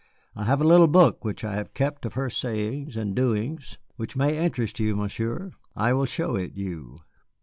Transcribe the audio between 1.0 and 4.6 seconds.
which I have kept of her sayings and doings, which may